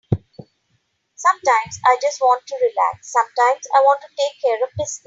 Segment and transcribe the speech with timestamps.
[1.13, 4.99] Sometimes I just want to relax, sometimes I want to take care of business.